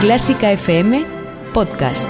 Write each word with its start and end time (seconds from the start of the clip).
Clásica 0.00 0.50
FM 0.50 1.04
Podcast. 1.52 2.08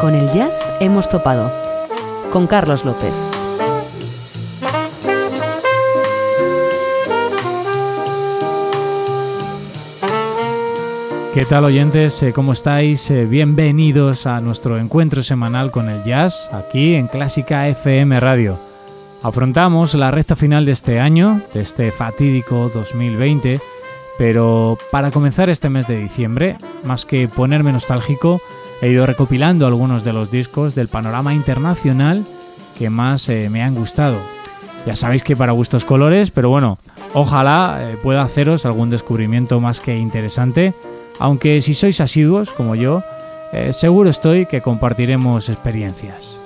Con 0.00 0.14
el 0.14 0.30
jazz 0.32 0.70
hemos 0.78 1.08
topado. 1.08 1.50
Con 2.30 2.46
Carlos 2.46 2.84
López. 2.84 3.12
¿Qué 11.34 11.44
tal 11.46 11.64
oyentes? 11.64 12.22
Eh, 12.22 12.32
¿Cómo 12.32 12.52
estáis? 12.52 13.10
Eh, 13.10 13.26
bienvenidos 13.26 14.28
a 14.28 14.40
nuestro 14.40 14.78
encuentro 14.78 15.24
semanal 15.24 15.72
con 15.72 15.88
el 15.88 16.04
jazz 16.04 16.48
aquí 16.52 16.94
en 16.94 17.08
Clásica 17.08 17.66
FM 17.66 18.20
Radio. 18.20 18.73
Afrontamos 19.24 19.94
la 19.94 20.12
recta 20.12 20.36
final 20.36 20.64
de 20.64 20.72
este 20.72 21.00
año, 21.00 21.40
de 21.52 21.62
este 21.62 21.90
fatídico 21.90 22.70
2020, 22.72 23.58
pero 24.18 24.78
para 24.92 25.10
comenzar 25.10 25.50
este 25.50 25.68
mes 25.68 25.88
de 25.88 25.96
diciembre, 25.96 26.56
más 26.84 27.04
que 27.04 27.26
ponerme 27.26 27.72
nostálgico, 27.72 28.40
he 28.80 28.90
ido 28.90 29.06
recopilando 29.06 29.66
algunos 29.66 30.04
de 30.04 30.12
los 30.12 30.30
discos 30.30 30.76
del 30.76 30.86
panorama 30.86 31.34
internacional 31.34 32.24
que 32.78 32.90
más 32.90 33.28
eh, 33.28 33.48
me 33.50 33.62
han 33.62 33.74
gustado. 33.74 34.18
Ya 34.86 34.94
sabéis 34.94 35.24
que 35.24 35.34
para 35.34 35.52
gustos 35.52 35.84
colores, 35.84 36.30
pero 36.30 36.50
bueno, 36.50 36.78
ojalá 37.14 37.80
pueda 38.02 38.22
haceros 38.22 38.66
algún 38.66 38.90
descubrimiento 38.90 39.58
más 39.58 39.80
que 39.80 39.98
interesante 39.98 40.74
aunque 41.18 41.60
si 41.60 41.74
sois 41.74 42.00
asiduos 42.00 42.50
como 42.50 42.74
yo, 42.74 43.02
eh, 43.52 43.72
seguro 43.72 44.10
estoy 44.10 44.46
que 44.46 44.60
compartiremos 44.60 45.48
experiencias. 45.48 46.43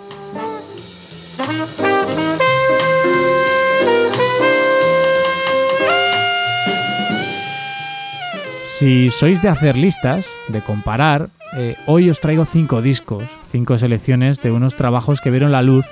Si 8.78 9.10
sois 9.10 9.42
de 9.42 9.48
hacer 9.48 9.76
listas, 9.76 10.24
de 10.46 10.60
comparar, 10.60 11.30
eh, 11.56 11.74
hoy 11.86 12.10
os 12.10 12.20
traigo 12.20 12.44
cinco 12.44 12.80
discos, 12.80 13.24
cinco 13.50 13.76
selecciones 13.76 14.40
de 14.40 14.52
unos 14.52 14.76
trabajos 14.76 15.20
que 15.20 15.32
vieron 15.32 15.50
la 15.50 15.62
luz 15.62 15.84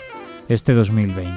este 0.48 0.72
2020. 0.72 1.32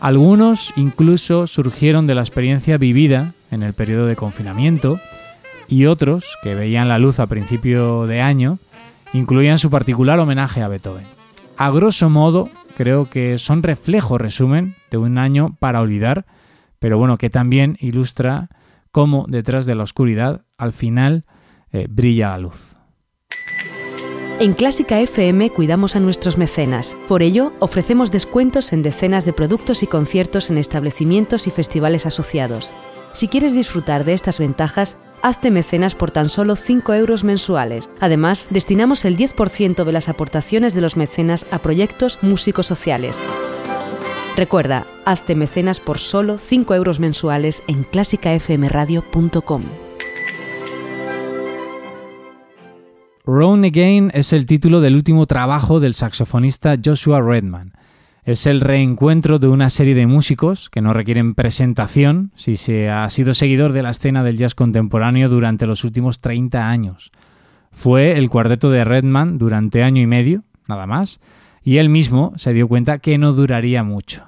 Algunos 0.00 0.72
incluso 0.74 1.46
surgieron 1.46 2.08
de 2.08 2.16
la 2.16 2.22
experiencia 2.22 2.78
vivida 2.78 3.32
en 3.52 3.62
el 3.62 3.74
periodo 3.74 4.06
de 4.06 4.16
confinamiento, 4.16 4.98
y 5.68 5.86
otros, 5.86 6.36
que 6.42 6.56
veían 6.56 6.88
la 6.88 6.98
luz 6.98 7.20
a 7.20 7.28
principio 7.28 8.08
de 8.08 8.20
año, 8.20 8.58
incluían 9.12 9.60
su 9.60 9.70
particular 9.70 10.18
homenaje 10.18 10.62
a 10.62 10.68
Beethoven. 10.68 11.06
A 11.56 11.70
grosso 11.70 12.10
modo, 12.10 12.48
creo 12.76 13.06
que 13.06 13.38
son 13.38 13.62
reflejo, 13.62 14.18
resumen, 14.18 14.74
de 14.90 14.96
un 14.96 15.18
año 15.18 15.54
para 15.60 15.80
olvidar, 15.80 16.26
pero 16.80 16.98
bueno, 16.98 17.18
que 17.18 17.30
también 17.30 17.76
ilustra 17.78 18.48
cómo 18.90 19.26
detrás 19.28 19.64
de 19.64 19.76
la 19.76 19.84
oscuridad, 19.84 20.42
al 20.58 20.72
final, 20.72 21.24
eh, 21.72 21.86
brilla 21.88 22.30
la 22.30 22.38
luz. 22.38 22.76
En 24.38 24.52
Clásica 24.52 25.00
FM 25.00 25.48
cuidamos 25.50 25.96
a 25.96 26.00
nuestros 26.00 26.36
mecenas. 26.36 26.94
Por 27.08 27.22
ello, 27.22 27.54
ofrecemos 27.58 28.10
descuentos 28.10 28.74
en 28.74 28.82
decenas 28.82 29.24
de 29.24 29.32
productos 29.32 29.82
y 29.82 29.86
conciertos 29.86 30.50
en 30.50 30.58
establecimientos 30.58 31.46
y 31.46 31.50
festivales 31.50 32.04
asociados. 32.04 32.74
Si 33.14 33.28
quieres 33.28 33.54
disfrutar 33.54 34.04
de 34.04 34.12
estas 34.12 34.38
ventajas, 34.38 34.98
hazte 35.22 35.50
mecenas 35.50 35.94
por 35.94 36.10
tan 36.10 36.28
solo 36.28 36.54
5 36.54 36.92
euros 36.92 37.24
mensuales. 37.24 37.88
Además, 37.98 38.48
destinamos 38.50 39.06
el 39.06 39.16
10% 39.16 39.84
de 39.84 39.92
las 39.92 40.10
aportaciones 40.10 40.74
de 40.74 40.82
los 40.82 40.98
mecenas 40.98 41.46
a 41.50 41.60
proyectos 41.60 42.18
músicos 42.20 42.66
sociales. 42.66 43.22
Recuerda, 44.36 44.86
hazte 45.06 45.34
mecenas 45.34 45.80
por 45.80 45.98
solo 45.98 46.36
5 46.36 46.74
euros 46.74 47.00
mensuales 47.00 47.62
en 47.68 47.84
clásicafmradio.com. 47.84 49.62
Round 53.28 53.64
Again 53.64 54.12
es 54.14 54.32
el 54.32 54.46
título 54.46 54.80
del 54.80 54.94
último 54.94 55.26
trabajo 55.26 55.80
del 55.80 55.94
saxofonista 55.94 56.76
Joshua 56.82 57.20
Redman. 57.20 57.72
Es 58.22 58.46
el 58.46 58.60
reencuentro 58.60 59.40
de 59.40 59.48
una 59.48 59.68
serie 59.68 59.96
de 59.96 60.06
músicos 60.06 60.70
que 60.70 60.80
no 60.80 60.92
requieren 60.92 61.34
presentación 61.34 62.30
si 62.36 62.56
se 62.56 62.88
ha 62.88 63.08
sido 63.08 63.34
seguidor 63.34 63.72
de 63.72 63.82
la 63.82 63.90
escena 63.90 64.22
del 64.22 64.38
jazz 64.38 64.54
contemporáneo 64.54 65.28
durante 65.28 65.66
los 65.66 65.82
últimos 65.82 66.20
30 66.20 66.68
años. 66.68 67.10
Fue 67.72 68.16
el 68.16 68.30
cuarteto 68.30 68.70
de 68.70 68.84
Redman 68.84 69.38
durante 69.38 69.82
año 69.82 70.00
y 70.00 70.06
medio, 70.06 70.44
nada 70.68 70.86
más, 70.86 71.18
y 71.64 71.78
él 71.78 71.88
mismo 71.88 72.32
se 72.36 72.52
dio 72.52 72.68
cuenta 72.68 73.00
que 73.00 73.18
no 73.18 73.32
duraría 73.32 73.82
mucho. 73.82 74.24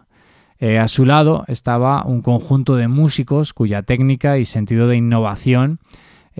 Eh, 0.58 0.80
a 0.80 0.88
su 0.88 1.04
lado 1.04 1.44
estaba 1.46 2.04
un 2.04 2.20
conjunto 2.20 2.74
de 2.74 2.88
músicos 2.88 3.54
cuya 3.54 3.84
técnica 3.84 4.38
y 4.38 4.44
sentido 4.44 4.88
de 4.88 4.96
innovación 4.96 5.78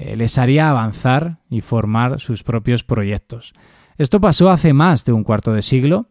eh, 0.01 0.17
les 0.17 0.39
haría 0.39 0.71
avanzar 0.71 1.39
y 1.51 1.61
formar 1.61 2.21
sus 2.21 2.43
propios 2.43 2.85
proyectos. 2.85 3.53
Esto 3.97 4.21
pasó 4.21 4.51
hace 4.51 4.73
más 4.73 5.05
de 5.05 5.13
un 5.13 5.25
cuarto 5.25 5.53
de 5.53 5.63
siglo 5.63 6.09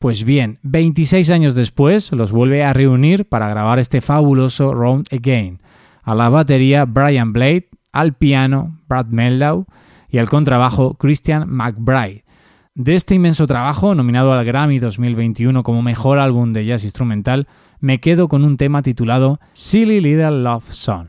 pues 0.00 0.24
bien, 0.24 0.58
26 0.62 1.28
años 1.28 1.54
después 1.54 2.10
los 2.12 2.32
vuelve 2.32 2.64
a 2.64 2.72
reunir 2.72 3.26
para 3.26 3.50
grabar 3.50 3.78
este 3.78 4.00
fabuloso 4.00 4.72
Round 4.72 5.06
Again. 5.12 5.60
A 6.02 6.14
la 6.14 6.30
batería 6.30 6.86
Brian 6.86 7.34
Blade, 7.34 7.68
al 7.92 8.14
piano 8.14 8.78
Brad 8.88 9.08
Meldau 9.08 9.66
y 10.08 10.16
al 10.16 10.30
contrabajo 10.30 10.94
Christian 10.94 11.50
McBride. 11.50 12.24
De 12.74 12.94
este 12.94 13.14
inmenso 13.14 13.46
trabajo, 13.46 13.94
nominado 13.94 14.32
al 14.32 14.42
Grammy 14.46 14.78
2021 14.78 15.62
como 15.62 15.82
mejor 15.82 16.18
álbum 16.18 16.54
de 16.54 16.64
jazz 16.64 16.82
instrumental, 16.82 17.46
me 17.78 18.00
quedo 18.00 18.28
con 18.28 18.42
un 18.42 18.56
tema 18.56 18.80
titulado 18.80 19.38
Silly 19.52 20.00
Little 20.00 20.42
Love 20.42 20.72
Song. 20.72 21.08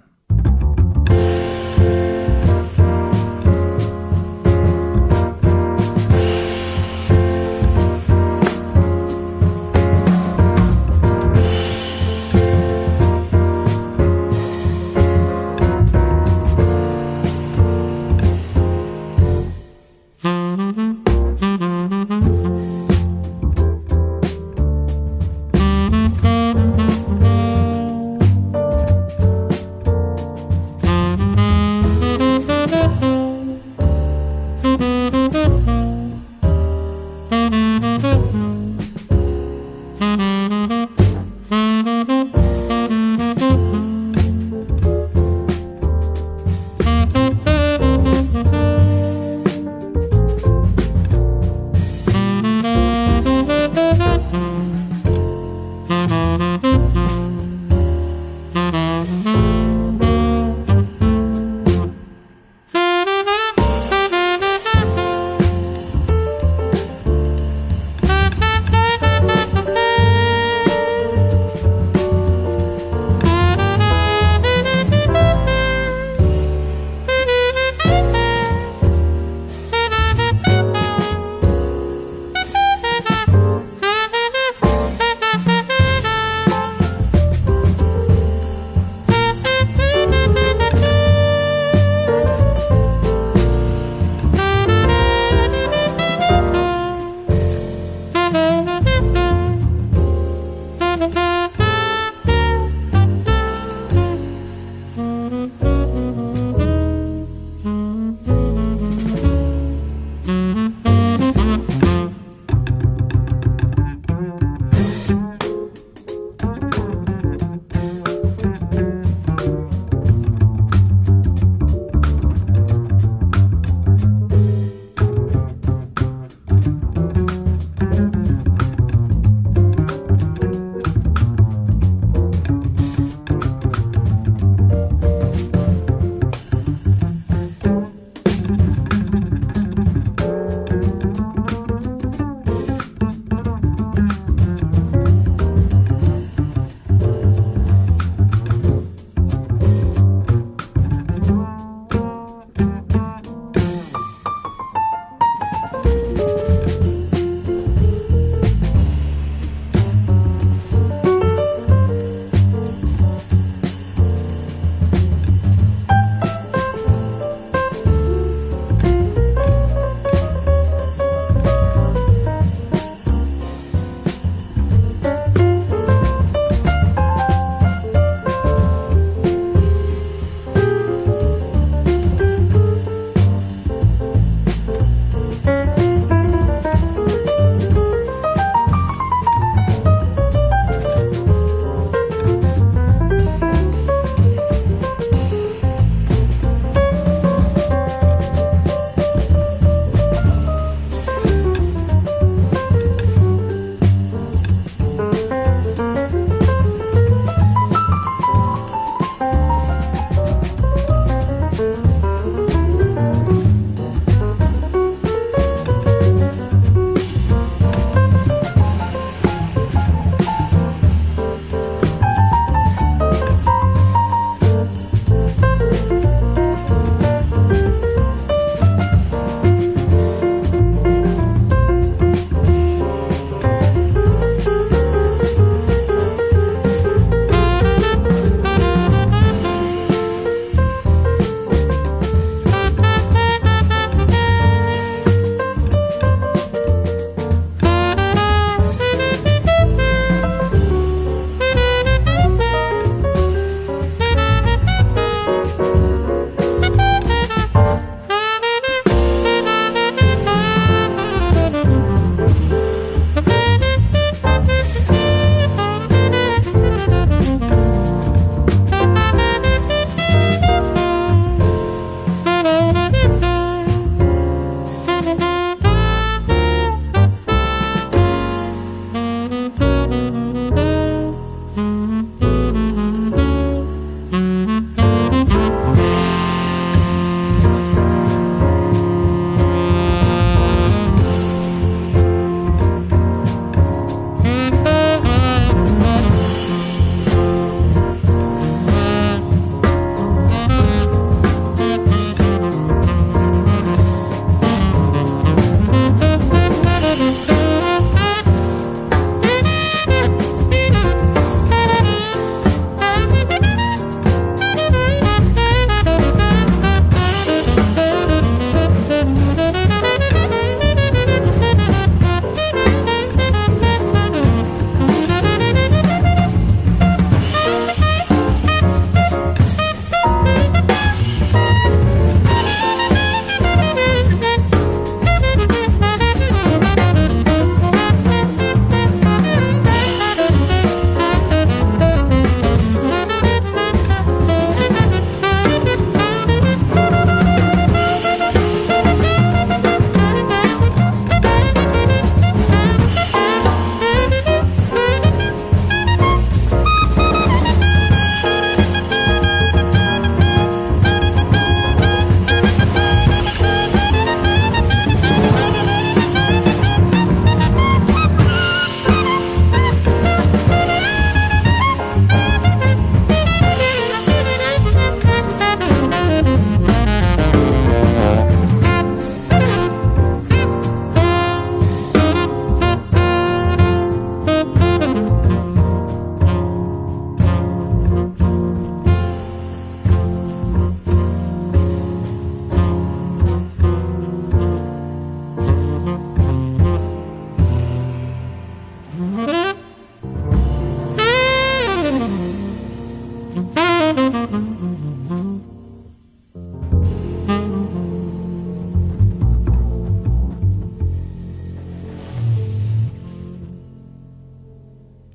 Música 34.78 35.41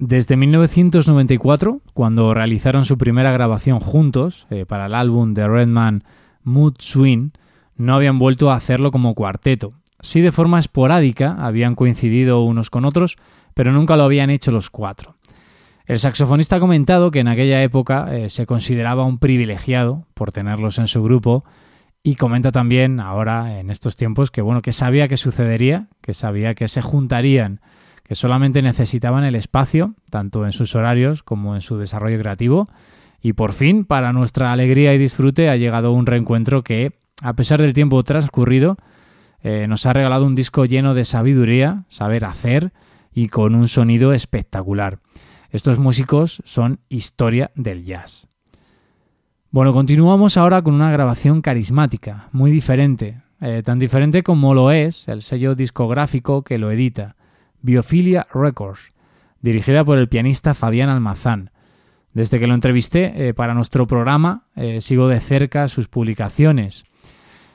Desde 0.06 0.36
1994, 0.36 1.80
cuando 1.92 2.32
realizaron 2.32 2.84
su 2.84 2.96
primera 2.96 3.32
grabación 3.32 3.80
juntos 3.80 4.46
eh, 4.50 4.64
para 4.64 4.86
el 4.86 4.94
álbum 4.94 5.34
de 5.34 5.48
Redman 5.48 6.04
Mood 6.44 6.74
Swing, 6.78 7.30
no 7.74 7.96
habían 7.96 8.20
vuelto 8.20 8.52
a 8.52 8.54
hacerlo 8.54 8.92
como 8.92 9.16
cuarteto. 9.16 9.72
Sí 9.98 10.20
de 10.20 10.30
forma 10.30 10.60
esporádica 10.60 11.34
habían 11.40 11.74
coincidido 11.74 12.44
unos 12.44 12.70
con 12.70 12.84
otros, 12.84 13.16
pero 13.52 13.72
nunca 13.72 13.96
lo 13.96 14.04
habían 14.04 14.30
hecho 14.30 14.52
los 14.52 14.70
cuatro. 14.70 15.16
El 15.86 15.98
saxofonista 15.98 16.54
ha 16.54 16.60
comentado 16.60 17.10
que 17.10 17.18
en 17.18 17.26
aquella 17.26 17.60
época 17.64 18.06
eh, 18.16 18.30
se 18.30 18.46
consideraba 18.46 19.02
un 19.02 19.18
privilegiado 19.18 20.06
por 20.14 20.30
tenerlos 20.30 20.78
en 20.78 20.86
su 20.86 21.02
grupo 21.02 21.44
y 22.04 22.14
comenta 22.14 22.52
también 22.52 23.00
ahora 23.00 23.58
en 23.58 23.70
estos 23.70 23.96
tiempos 23.96 24.30
que 24.30 24.40
bueno, 24.40 24.62
que 24.62 24.70
sabía 24.70 25.08
que 25.08 25.16
sucedería, 25.16 25.88
que 26.00 26.14
sabía 26.14 26.54
que 26.54 26.68
se 26.68 26.80
juntarían 26.80 27.60
que 28.06 28.14
solamente 28.14 28.62
necesitaban 28.62 29.24
el 29.24 29.34
espacio, 29.34 29.94
tanto 30.10 30.46
en 30.46 30.52
sus 30.52 30.74
horarios 30.76 31.22
como 31.22 31.56
en 31.56 31.62
su 31.62 31.76
desarrollo 31.76 32.18
creativo. 32.18 32.68
Y 33.20 33.32
por 33.32 33.52
fin, 33.52 33.84
para 33.84 34.12
nuestra 34.12 34.52
alegría 34.52 34.94
y 34.94 34.98
disfrute, 34.98 35.50
ha 35.50 35.56
llegado 35.56 35.92
un 35.92 36.06
reencuentro 36.06 36.62
que, 36.62 36.92
a 37.20 37.32
pesar 37.34 37.60
del 37.60 37.72
tiempo 37.72 38.02
transcurrido, 38.04 38.76
eh, 39.42 39.66
nos 39.68 39.86
ha 39.86 39.92
regalado 39.92 40.24
un 40.24 40.34
disco 40.34 40.64
lleno 40.64 40.94
de 40.94 41.04
sabiduría, 41.04 41.84
saber 41.88 42.24
hacer 42.24 42.72
y 43.12 43.28
con 43.28 43.54
un 43.54 43.66
sonido 43.66 44.12
espectacular. 44.12 45.00
Estos 45.50 45.78
músicos 45.78 46.42
son 46.44 46.80
historia 46.88 47.50
del 47.54 47.84
jazz. 47.84 48.28
Bueno, 49.50 49.72
continuamos 49.72 50.36
ahora 50.36 50.62
con 50.62 50.74
una 50.74 50.92
grabación 50.92 51.40
carismática, 51.40 52.28
muy 52.30 52.50
diferente, 52.50 53.22
eh, 53.40 53.62
tan 53.64 53.78
diferente 53.78 54.22
como 54.22 54.54
lo 54.54 54.70
es 54.70 55.08
el 55.08 55.22
sello 55.22 55.54
discográfico 55.54 56.42
que 56.42 56.58
lo 56.58 56.70
edita. 56.70 57.15
Biophilia 57.66 58.28
Records, 58.32 58.92
dirigida 59.42 59.84
por 59.84 59.98
el 59.98 60.08
pianista 60.08 60.54
Fabián 60.54 60.88
Almazán. 60.88 61.50
Desde 62.14 62.38
que 62.38 62.46
lo 62.46 62.54
entrevisté 62.54 63.28
eh, 63.28 63.34
para 63.34 63.54
nuestro 63.54 63.88
programa, 63.88 64.46
eh, 64.54 64.80
sigo 64.80 65.08
de 65.08 65.20
cerca 65.20 65.66
sus 65.68 65.88
publicaciones. 65.88 66.84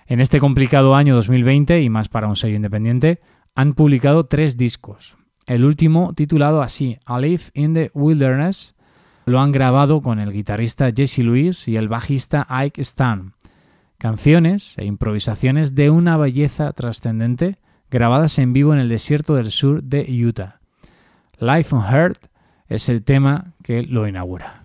En 0.08 0.20
este 0.20 0.42
complicado 0.42 0.96
año 0.96 1.16
2020, 1.16 1.82
y 1.82 1.90
más 1.90 2.10
para 2.10 2.28
un 2.28 2.36
sello 2.36 2.58
independiente, 2.58 3.22
han 3.56 3.74
publicado 3.74 4.26
tres 4.26 4.58
discos. 4.58 5.16
El 5.48 5.64
último, 5.64 6.14
titulado 6.14 6.62
así, 6.62 7.00
A 7.06 7.18
Live 7.18 7.44
in 7.54 7.74
the 7.74 7.90
Wilderness, 7.94 8.76
lo 9.26 9.40
han 9.40 9.54
grabado 9.54 10.02
con 10.02 10.20
el 10.20 10.34
guitarrista 10.34 10.92
Jesse 10.94 11.20
Lewis 11.20 11.70
y 11.70 11.78
el 11.78 11.88
bajista 11.88 12.46
Ike 12.50 12.82
Stan. 12.82 13.34
Canciones 13.98 14.74
e 14.78 14.84
improvisaciones 14.84 15.74
de 15.74 15.90
una 15.90 16.18
belleza 16.18 16.74
trascendente 16.74 17.60
grabadas 17.92 18.40
en 18.40 18.54
vivo 18.54 18.74
en 18.74 18.80
el 18.80 18.90
desierto 18.90 19.36
del 19.36 19.52
sur 19.52 19.84
de 19.84 20.08
Utah. 20.26 20.60
Life 21.40 21.76
on 21.76 21.84
Earth 21.84 22.26
es 22.70 22.90
el 22.90 23.04
tema 23.04 23.54
que 23.64 23.84
lo 23.84 24.08
inaugura. 24.08 24.61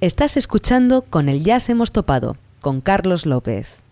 Estás 0.00 0.36
escuchando 0.36 1.02
Con 1.02 1.28
el 1.28 1.42
Jazz 1.42 1.68
hemos 1.70 1.90
topado, 1.90 2.36
con 2.60 2.80
Carlos 2.80 3.26
López. 3.26 3.82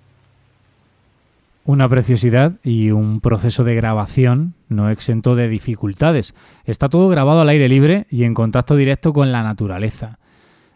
Una 1.64 1.88
preciosidad 1.88 2.52
y 2.62 2.92
un 2.92 3.20
proceso 3.20 3.64
de 3.64 3.74
grabación 3.74 4.54
no 4.68 4.88
exento 4.88 5.34
de 5.34 5.48
dificultades. 5.48 6.36
Está 6.64 6.88
todo 6.88 7.08
grabado 7.08 7.40
al 7.40 7.48
aire 7.48 7.68
libre 7.68 8.06
y 8.08 8.22
en 8.22 8.34
contacto 8.34 8.76
directo 8.76 9.12
con 9.12 9.32
la 9.32 9.42
naturaleza. 9.42 10.20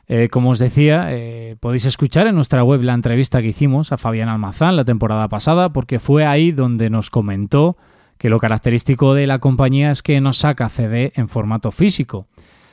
Eh, 0.09 0.29
como 0.33 0.51
os 0.51 0.59
decía, 0.59 1.07
eh, 1.11 1.55
podéis 1.61 1.85
escuchar 1.85 2.27
en 2.27 2.35
nuestra 2.35 2.65
web 2.65 2.83
la 2.83 2.95
entrevista 2.95 3.41
que 3.41 3.51
hicimos 3.51 3.93
a 3.93 3.99
Fabián 3.99 4.29
Almazán 4.29 4.75
la 4.75 4.85
temporada 4.85 5.29
pasada, 5.29 5.73
porque 5.73 6.01
fue 6.01 6.27
ahí 6.27 6.51
donde 6.51 6.91
nos 6.91 7.09
comentó 7.09 7.77
que 8.19 8.31
lo 8.31 8.41
característico 8.41 9.15
de 9.15 9.29
la 9.29 9.39
compañía 9.39 9.93
es 9.93 10.03
que 10.03 10.21
no 10.21 10.33
saca 10.33 10.69
CD 10.69 11.13
en 11.15 11.29
formato 11.29 11.71
físico. 11.71 12.27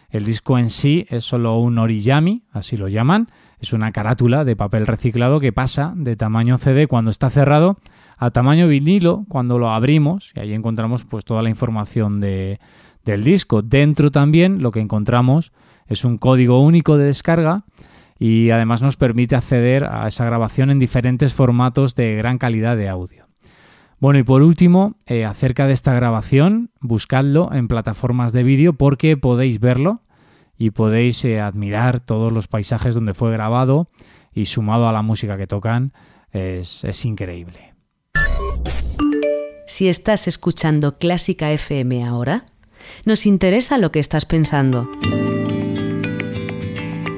El 0.09 0.23
disco 0.23 0.57
en 0.57 0.69
sí 0.69 1.05
es 1.09 1.25
solo 1.25 1.57
un 1.59 1.77
origami, 1.77 2.43
así 2.51 2.77
lo 2.77 2.87
llaman, 2.87 3.27
es 3.59 3.73
una 3.73 3.91
carátula 3.91 4.45
de 4.45 4.55
papel 4.55 4.87
reciclado 4.87 5.39
que 5.39 5.51
pasa 5.51 5.93
de 5.95 6.15
tamaño 6.15 6.57
CD 6.57 6.87
cuando 6.87 7.11
está 7.11 7.29
cerrado 7.29 7.77
a 8.17 8.31
tamaño 8.31 8.67
vinilo 8.67 9.25
cuando 9.27 9.59
lo 9.59 9.71
abrimos 9.71 10.31
y 10.35 10.39
ahí 10.39 10.53
encontramos 10.53 11.05
pues 11.05 11.25
toda 11.25 11.41
la 11.41 11.49
información 11.49 12.19
de, 12.19 12.59
del 13.03 13.23
disco. 13.23 13.61
Dentro 13.61 14.11
también 14.11 14.61
lo 14.61 14.71
que 14.71 14.79
encontramos 14.79 15.51
es 15.87 16.05
un 16.05 16.17
código 16.17 16.61
único 16.61 16.97
de 16.97 17.05
descarga 17.05 17.63
y 18.19 18.49
además 18.51 18.81
nos 18.81 18.97
permite 18.97 19.35
acceder 19.35 19.85
a 19.85 20.07
esa 20.07 20.25
grabación 20.25 20.69
en 20.69 20.79
diferentes 20.79 21.33
formatos 21.33 21.95
de 21.95 22.15
gran 22.15 22.37
calidad 22.37 22.77
de 22.77 22.89
audio. 22.89 23.26
Bueno, 23.99 24.19
y 24.19 24.23
por 24.23 24.43
último, 24.43 24.95
eh, 25.07 25.25
acerca 25.25 25.65
de 25.65 25.73
esta 25.73 25.93
grabación, 25.93 26.69
buscadlo 26.81 27.51
en 27.51 27.67
plataformas 27.67 28.31
de 28.31 28.43
vídeo 28.43 28.73
porque 28.73 29.17
podéis 29.17 29.59
verlo 29.59 30.01
y 30.57 30.69
podéis 30.69 31.25
eh, 31.25 31.39
admirar 31.39 31.99
todos 31.99 32.31
los 32.31 32.47
paisajes 32.47 32.93
donde 32.93 33.15
fue 33.15 33.31
grabado 33.31 33.89
y 34.33 34.45
sumado 34.45 34.87
a 34.87 34.91
la 34.91 35.01
música 35.01 35.35
que 35.35 35.47
tocan, 35.47 35.93
es, 36.31 36.83
es 36.83 37.05
increíble. 37.05 37.73
Si 39.65 39.87
estás 39.87 40.27
escuchando 40.27 40.99
Clásica 40.99 41.51
FM 41.51 42.03
ahora, 42.03 42.45
nos 43.05 43.25
interesa 43.25 43.79
lo 43.79 43.91
que 43.91 43.99
estás 43.99 44.25
pensando. 44.25 44.89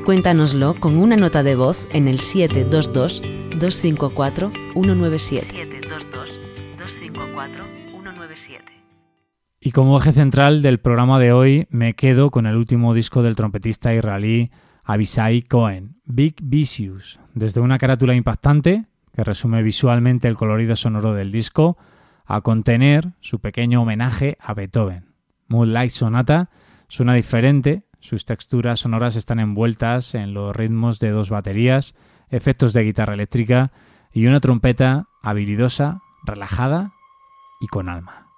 Cuéntanoslo 0.06 0.80
con 0.80 0.98
una 0.98 1.18
nota 1.18 1.44
de 1.44 1.56
voz 1.56 1.88
en 1.92 2.08
el 2.08 2.20
722-254-197. 7.20 8.62
Y 9.62 9.72
como 9.72 9.98
eje 9.98 10.14
central 10.14 10.62
del 10.62 10.80
programa 10.80 11.20
de 11.20 11.34
hoy 11.34 11.68
me 11.70 11.94
quedo 11.94 12.30
con 12.30 12.46
el 12.46 12.56
último 12.56 12.94
disco 12.94 13.24
del 13.24 13.36
trompetista 13.36 13.94
israelí 13.94 14.52
Abisai 14.86 15.42
Cohen, 15.42 15.98
Big 16.06 16.36
Vicious, 16.42 17.20
desde 17.34 17.60
una 17.60 17.78
carátula 17.78 18.16
impactante 18.16 18.86
que 19.14 19.24
resume 19.24 19.62
visualmente 19.64 20.30
el 20.30 20.38
colorido 20.38 20.76
sonoro 20.78 21.14
del 21.14 21.32
disco, 21.32 21.78
a 22.26 22.42
contener 22.42 23.12
su 23.20 23.40
pequeño 23.40 23.82
homenaje 23.82 24.38
a 24.40 24.54
Beethoven. 24.54 25.14
Moonlight 25.48 25.92
Sonata 25.92 26.50
suena 26.88 27.16
diferente, 27.16 27.84
sus 28.00 28.24
texturas 28.24 28.80
sonoras 28.80 29.16
están 29.16 29.40
envueltas 29.40 30.16
en 30.16 30.34
los 30.34 30.56
ritmos 30.56 31.00
de 31.00 31.10
dos 31.10 31.30
baterías, 31.30 31.96
efectos 32.30 32.72
de 32.72 32.84
guitarra 32.84 33.16
eléctrica 33.16 33.72
y 34.14 34.28
una 34.28 34.40
trompeta 34.40 35.08
habilidosa, 35.22 36.02
relajada 36.24 36.94
y 37.60 37.68
con 37.68 37.90
alma. 37.90 38.29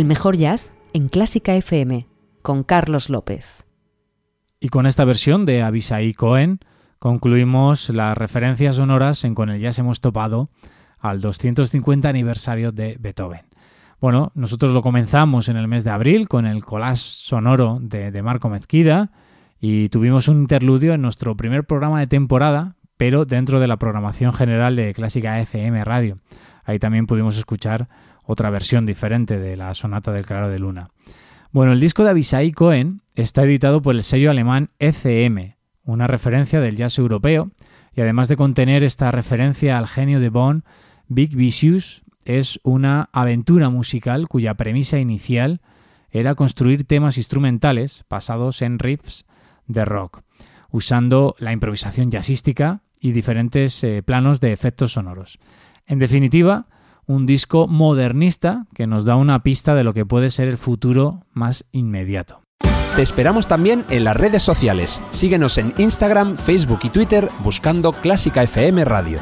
El 0.00 0.06
mejor 0.06 0.38
jazz 0.38 0.72
en 0.94 1.10
Clásica 1.10 1.54
FM 1.54 2.06
con 2.40 2.62
Carlos 2.62 3.10
López. 3.10 3.66
Y 4.58 4.70
con 4.70 4.86
esta 4.86 5.04
versión 5.04 5.44
de 5.44 5.62
Abisai 5.62 6.14
Cohen 6.14 6.60
concluimos 6.98 7.90
las 7.90 8.16
referencias 8.16 8.76
sonoras 8.76 9.24
en 9.24 9.34
Con 9.34 9.50
el 9.50 9.60
Jazz 9.60 9.78
hemos 9.78 10.00
topado 10.00 10.48
al 10.98 11.20
250 11.20 12.08
aniversario 12.08 12.72
de 12.72 12.96
Beethoven. 12.98 13.42
Bueno, 14.00 14.32
nosotros 14.34 14.70
lo 14.70 14.80
comenzamos 14.80 15.50
en 15.50 15.58
el 15.58 15.68
mes 15.68 15.84
de 15.84 15.90
abril 15.90 16.28
con 16.28 16.46
el 16.46 16.64
collage 16.64 17.02
sonoro 17.02 17.76
de, 17.78 18.10
de 18.10 18.22
Marco 18.22 18.48
Mezquida 18.48 19.10
y 19.60 19.90
tuvimos 19.90 20.28
un 20.28 20.38
interludio 20.38 20.94
en 20.94 21.02
nuestro 21.02 21.36
primer 21.36 21.64
programa 21.66 22.00
de 22.00 22.06
temporada, 22.06 22.76
pero 22.96 23.26
dentro 23.26 23.60
de 23.60 23.68
la 23.68 23.76
programación 23.76 24.32
general 24.32 24.76
de 24.76 24.94
Clásica 24.94 25.38
FM 25.40 25.84
Radio. 25.84 26.16
Ahí 26.64 26.78
también 26.78 27.06
pudimos 27.06 27.36
escuchar 27.36 27.88
otra 28.24 28.50
versión 28.50 28.86
diferente 28.86 29.38
de 29.38 29.56
la 29.56 29.74
Sonata 29.74 30.12
del 30.12 30.26
Claro 30.26 30.48
de 30.48 30.58
Luna. 30.58 30.90
Bueno, 31.52 31.72
el 31.72 31.80
disco 31.80 32.04
de 32.04 32.10
Abisai 32.10 32.52
Cohen 32.52 33.02
está 33.14 33.42
editado 33.42 33.82
por 33.82 33.94
el 33.94 34.02
sello 34.02 34.30
alemán 34.30 34.70
ECM, 34.78 35.56
una 35.84 36.06
referencia 36.06 36.60
del 36.60 36.76
jazz 36.76 36.98
europeo, 36.98 37.50
y 37.92 38.00
además 38.00 38.28
de 38.28 38.36
contener 38.36 38.84
esta 38.84 39.10
referencia 39.10 39.76
al 39.76 39.88
genio 39.88 40.20
de 40.20 40.28
Bonn, 40.28 40.64
Big 41.08 41.34
Vicious 41.34 42.04
es 42.24 42.60
una 42.62 43.08
aventura 43.12 43.68
musical 43.68 44.28
cuya 44.28 44.54
premisa 44.54 44.98
inicial 44.98 45.60
era 46.10 46.34
construir 46.34 46.84
temas 46.84 47.18
instrumentales 47.18 48.04
basados 48.08 48.62
en 48.62 48.78
riffs 48.78 49.24
de 49.66 49.84
rock, 49.84 50.22
usando 50.70 51.34
la 51.38 51.52
improvisación 51.52 52.10
jazzística 52.10 52.82
y 53.00 53.12
diferentes 53.12 53.82
eh, 53.82 54.02
planos 54.02 54.40
de 54.40 54.52
efectos 54.52 54.92
sonoros. 54.92 55.38
En 55.86 55.98
definitiva, 55.98 56.66
un 57.10 57.26
disco 57.26 57.66
modernista 57.66 58.66
que 58.72 58.86
nos 58.86 59.04
da 59.04 59.16
una 59.16 59.42
pista 59.42 59.74
de 59.74 59.82
lo 59.82 59.92
que 59.92 60.06
puede 60.06 60.30
ser 60.30 60.46
el 60.46 60.58
futuro 60.58 61.26
más 61.32 61.64
inmediato. 61.72 62.42
Te 62.94 63.02
esperamos 63.02 63.48
también 63.48 63.84
en 63.90 64.04
las 64.04 64.16
redes 64.16 64.44
sociales. 64.44 65.02
Síguenos 65.10 65.58
en 65.58 65.74
Instagram, 65.76 66.36
Facebook 66.36 66.78
y 66.84 66.90
Twitter 66.90 67.28
buscando 67.42 67.90
Clásica 67.90 68.44
FM 68.44 68.84
Radio. 68.84 69.18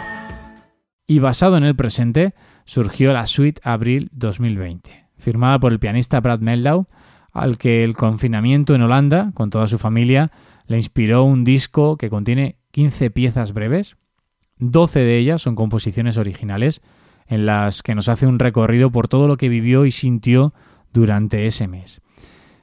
Y 1.07 1.21
basado 1.21 1.57
en 1.57 1.65
el 1.65 1.77
presente, 1.77 2.35
surgió 2.67 3.15
la 3.15 3.27
Suite 3.27 3.63
Abril 3.65 4.11
2020, 4.13 5.07
firmada 5.17 5.59
por 5.59 5.73
el 5.73 5.79
pianista 5.79 6.21
Brad 6.21 6.41
Meldau, 6.41 6.89
al 7.33 7.57
que 7.57 7.85
el 7.85 7.97
confinamiento 7.97 8.75
en 8.75 8.83
Holanda, 8.83 9.31
con 9.33 9.49
toda 9.49 9.67
su 9.67 9.79
familia, 9.79 10.31
le 10.67 10.77
inspiró 10.77 11.25
un 11.25 11.43
disco 11.43 11.97
que 11.97 12.11
contiene 12.11 12.59
15 12.73 13.11
piezas 13.11 13.55
breves. 13.55 13.97
12 14.59 14.99
de 14.99 15.17
ellas 15.17 15.41
son 15.41 15.55
composiciones 15.55 16.19
originales 16.19 16.83
en 17.29 17.47
las 17.47 17.83
que 17.83 17.95
nos 17.95 18.09
hace 18.09 18.27
un 18.27 18.39
recorrido 18.39 18.91
por 18.91 19.07
todo 19.07 19.29
lo 19.29 19.37
que 19.37 19.49
vivió 19.49 19.87
y 19.87 19.91
sintió 19.91 20.55
durante 20.93 21.47
ese 21.47 21.69
mes. 21.69 22.01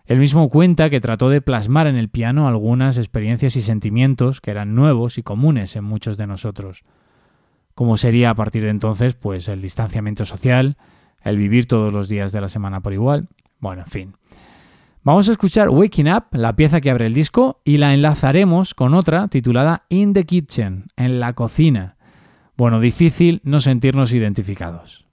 Él 0.05 0.19
mismo 0.19 0.49
cuenta 0.49 0.89
que 0.89 1.01
trató 1.01 1.29
de 1.29 1.41
plasmar 1.41 1.87
en 1.87 1.95
el 1.95 2.09
piano 2.09 2.47
algunas 2.47 2.97
experiencias 2.97 3.55
y 3.55 3.61
sentimientos 3.61 4.41
que 4.41 4.51
eran 4.51 4.75
nuevos 4.75 5.17
y 5.17 5.23
comunes 5.23 5.75
en 5.75 5.83
muchos 5.83 6.17
de 6.17 6.27
nosotros. 6.27 6.83
Como 7.73 7.97
sería 7.97 8.29
a 8.29 8.35
partir 8.35 8.63
de 8.63 8.69
entonces, 8.69 9.15
pues 9.15 9.47
el 9.47 9.61
distanciamiento 9.61 10.25
social, 10.25 10.77
el 11.23 11.37
vivir 11.37 11.67
todos 11.67 11.91
los 11.91 12.07
días 12.07 12.31
de 12.31 12.41
la 12.41 12.49
semana 12.49 12.81
por 12.81 12.93
igual. 12.93 13.27
Bueno, 13.59 13.81
en 13.81 13.87
fin. 13.87 14.13
Vamos 15.03 15.27
a 15.27 15.33
escuchar 15.33 15.69
Waking 15.69 16.11
Up, 16.11 16.25
la 16.31 16.55
pieza 16.55 16.81
que 16.81 16.89
abre 16.89 17.07
el 17.07 17.13
disco, 17.13 17.61
y 17.63 17.77
la 17.77 17.93
enlazaremos 17.93 18.73
con 18.73 18.93
otra 18.93 19.27
titulada 19.27 19.85
In 19.89 20.13
the 20.13 20.25
Kitchen, 20.25 20.85
en 20.95 21.19
la 21.19 21.33
cocina, 21.33 21.94
bueno, 22.57 22.79
difícil 22.79 23.41
no 23.43 23.59
sentirnos 23.59 24.13
identificados. 24.13 25.04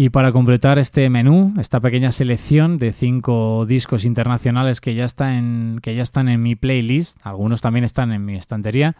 Y 0.00 0.10
para 0.10 0.30
completar 0.30 0.78
este 0.78 1.10
menú, 1.10 1.54
esta 1.58 1.80
pequeña 1.80 2.12
selección 2.12 2.78
de 2.78 2.92
cinco 2.92 3.66
discos 3.66 4.04
internacionales 4.04 4.80
que 4.80 4.94
ya, 4.94 5.04
está 5.04 5.36
en, 5.36 5.80
que 5.82 5.96
ya 5.96 6.04
están 6.04 6.28
en 6.28 6.40
mi 6.40 6.54
playlist, 6.54 7.18
algunos 7.24 7.62
también 7.62 7.82
están 7.82 8.12
en 8.12 8.24
mi 8.24 8.36
estantería, 8.36 8.94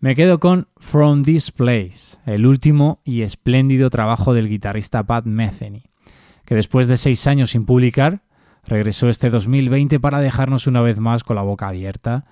me 0.00 0.14
quedo 0.14 0.38
con 0.38 0.68
From 0.76 1.22
This 1.22 1.50
Place, 1.50 2.18
el 2.26 2.44
último 2.44 3.00
y 3.04 3.22
espléndido 3.22 3.88
trabajo 3.88 4.34
del 4.34 4.50
guitarrista 4.50 5.02
Pat 5.02 5.24
Metheny, 5.24 5.84
que 6.44 6.54
después 6.54 6.88
de 6.88 6.98
seis 6.98 7.26
años 7.26 7.52
sin 7.52 7.64
publicar, 7.64 8.20
regresó 8.66 9.08
este 9.08 9.30
2020 9.30 9.98
para 9.98 10.20
dejarnos 10.20 10.66
una 10.66 10.82
vez 10.82 10.98
más 10.98 11.24
con 11.24 11.36
la 11.36 11.42
boca 11.42 11.68
abierta. 11.68 12.26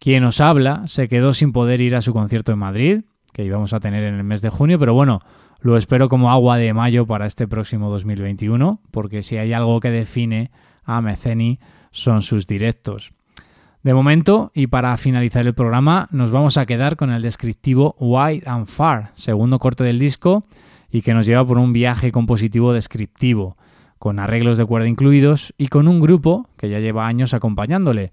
Quien 0.00 0.24
os 0.24 0.40
habla 0.40 0.82
se 0.88 1.06
quedó 1.06 1.32
sin 1.32 1.52
poder 1.52 1.80
ir 1.80 1.94
a 1.94 2.02
su 2.02 2.12
concierto 2.12 2.50
en 2.50 2.58
Madrid, 2.58 3.02
que 3.32 3.44
íbamos 3.44 3.72
a 3.72 3.78
tener 3.78 4.02
en 4.02 4.16
el 4.16 4.24
mes 4.24 4.42
de 4.42 4.50
junio, 4.50 4.80
pero 4.80 4.94
bueno, 4.94 5.20
lo 5.60 5.76
espero 5.76 6.08
como 6.08 6.30
agua 6.30 6.58
de 6.58 6.72
mayo 6.74 7.06
para 7.06 7.26
este 7.26 7.48
próximo 7.48 7.90
2021, 7.90 8.80
porque 8.90 9.22
si 9.22 9.36
hay 9.36 9.52
algo 9.52 9.80
que 9.80 9.90
define 9.90 10.50
a 10.84 11.00
Meceni 11.00 11.58
son 11.90 12.22
sus 12.22 12.46
directos. 12.46 13.12
De 13.82 13.94
momento, 13.94 14.50
y 14.54 14.66
para 14.66 14.96
finalizar 14.96 15.46
el 15.46 15.54
programa, 15.54 16.08
nos 16.10 16.30
vamos 16.30 16.56
a 16.56 16.66
quedar 16.66 16.96
con 16.96 17.10
el 17.10 17.22
descriptivo 17.22 17.94
Wide 18.00 18.42
and 18.46 18.66
Far, 18.66 19.12
segundo 19.14 19.58
corte 19.58 19.84
del 19.84 19.98
disco, 19.98 20.44
y 20.90 21.02
que 21.02 21.14
nos 21.14 21.26
lleva 21.26 21.46
por 21.46 21.58
un 21.58 21.72
viaje 21.72 22.10
compositivo 22.10 22.72
descriptivo, 22.72 23.56
con 23.98 24.18
arreglos 24.18 24.58
de 24.58 24.66
cuerda 24.66 24.88
incluidos 24.88 25.54
y 25.56 25.68
con 25.68 25.88
un 25.88 26.00
grupo 26.00 26.48
que 26.56 26.68
ya 26.68 26.80
lleva 26.80 27.06
años 27.06 27.32
acompañándole. 27.32 28.12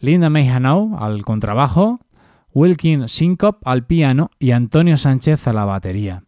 Linda 0.00 0.28
May 0.30 0.48
al 0.48 1.22
contrabajo, 1.24 2.00
Wilkin 2.52 3.08
Syncop 3.08 3.66
al 3.66 3.86
piano 3.86 4.30
y 4.38 4.50
Antonio 4.50 4.96
Sánchez 4.96 5.48
a 5.48 5.52
la 5.52 5.64
batería. 5.64 6.24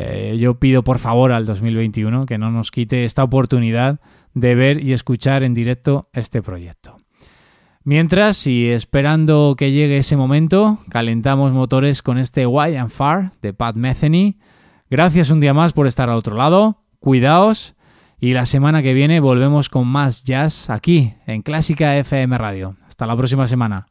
Eh, 0.00 0.36
yo 0.38 0.58
pido 0.58 0.82
por 0.84 0.98
favor 0.98 1.32
al 1.32 1.44
2021 1.44 2.26
que 2.26 2.38
no 2.38 2.50
nos 2.50 2.70
quite 2.70 3.04
esta 3.04 3.24
oportunidad 3.24 4.00
de 4.34 4.54
ver 4.54 4.82
y 4.82 4.92
escuchar 4.92 5.42
en 5.42 5.54
directo 5.54 6.08
este 6.12 6.42
proyecto. 6.42 6.96
Mientras, 7.82 8.46
y 8.46 8.68
esperando 8.68 9.54
que 9.56 9.72
llegue 9.72 9.98
ese 9.98 10.16
momento, 10.16 10.78
calentamos 10.90 11.52
motores 11.52 12.02
con 12.02 12.18
este 12.18 12.46
Why 12.46 12.76
and 12.76 12.90
Far 12.90 13.32
de 13.40 13.54
Pat 13.54 13.76
Metheny. 13.76 14.38
Gracias 14.90 15.30
un 15.30 15.40
día 15.40 15.54
más 15.54 15.72
por 15.72 15.86
estar 15.86 16.08
al 16.10 16.16
otro 16.16 16.36
lado. 16.36 16.84
Cuidaos 17.00 17.74
y 18.20 18.34
la 18.34 18.46
semana 18.46 18.82
que 18.82 18.94
viene 18.94 19.20
volvemos 19.20 19.68
con 19.68 19.86
más 19.86 20.24
jazz 20.24 20.70
aquí 20.70 21.14
en 21.26 21.42
Clásica 21.42 21.96
FM 21.96 22.36
Radio. 22.36 22.76
Hasta 22.86 23.06
la 23.06 23.16
próxima 23.16 23.46
semana. 23.46 23.86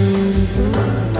Run, 0.00 1.14
you. 1.14 1.19